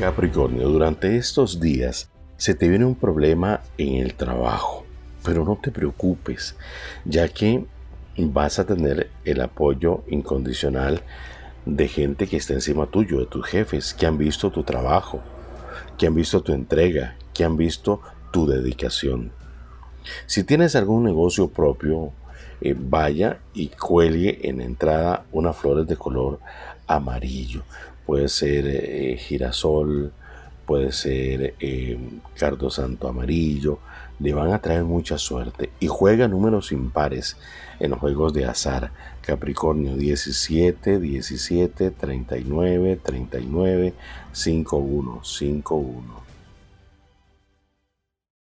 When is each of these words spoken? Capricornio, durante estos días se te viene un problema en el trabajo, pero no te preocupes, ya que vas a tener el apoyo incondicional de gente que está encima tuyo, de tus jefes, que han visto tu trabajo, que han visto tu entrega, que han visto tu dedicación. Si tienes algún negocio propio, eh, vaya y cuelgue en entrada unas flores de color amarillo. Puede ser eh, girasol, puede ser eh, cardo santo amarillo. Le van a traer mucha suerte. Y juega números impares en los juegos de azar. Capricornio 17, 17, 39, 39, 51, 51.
Capricornio, 0.00 0.66
durante 0.70 1.18
estos 1.18 1.60
días 1.60 2.08
se 2.38 2.54
te 2.54 2.70
viene 2.70 2.86
un 2.86 2.94
problema 2.94 3.60
en 3.76 3.96
el 3.96 4.14
trabajo, 4.14 4.86
pero 5.22 5.44
no 5.44 5.58
te 5.62 5.70
preocupes, 5.70 6.56
ya 7.04 7.28
que 7.28 7.66
vas 8.16 8.58
a 8.58 8.64
tener 8.64 9.10
el 9.26 9.42
apoyo 9.42 10.02
incondicional 10.08 11.02
de 11.66 11.86
gente 11.86 12.26
que 12.28 12.38
está 12.38 12.54
encima 12.54 12.86
tuyo, 12.86 13.18
de 13.18 13.26
tus 13.26 13.44
jefes, 13.44 13.92
que 13.92 14.06
han 14.06 14.16
visto 14.16 14.50
tu 14.50 14.62
trabajo, 14.62 15.20
que 15.98 16.06
han 16.06 16.14
visto 16.14 16.40
tu 16.40 16.54
entrega, 16.54 17.16
que 17.34 17.44
han 17.44 17.58
visto 17.58 18.00
tu 18.32 18.46
dedicación. 18.46 19.32
Si 20.24 20.44
tienes 20.44 20.76
algún 20.76 21.04
negocio 21.04 21.48
propio, 21.48 22.14
eh, 22.60 22.74
vaya 22.78 23.40
y 23.54 23.68
cuelgue 23.68 24.48
en 24.48 24.60
entrada 24.60 25.24
unas 25.32 25.56
flores 25.56 25.86
de 25.86 25.96
color 25.96 26.40
amarillo. 26.86 27.62
Puede 28.06 28.28
ser 28.28 28.66
eh, 28.66 29.16
girasol, 29.18 30.12
puede 30.66 30.92
ser 30.92 31.54
eh, 31.60 31.98
cardo 32.36 32.70
santo 32.70 33.08
amarillo. 33.08 33.78
Le 34.18 34.34
van 34.34 34.52
a 34.52 34.60
traer 34.60 34.84
mucha 34.84 35.16
suerte. 35.16 35.70
Y 35.80 35.86
juega 35.86 36.28
números 36.28 36.72
impares 36.72 37.36
en 37.78 37.90
los 37.90 38.00
juegos 38.00 38.34
de 38.34 38.44
azar. 38.44 38.90
Capricornio 39.22 39.96
17, 39.96 40.98
17, 40.98 41.90
39, 41.90 43.00
39, 43.02 43.94
51, 44.32 45.24
51. 45.24 46.29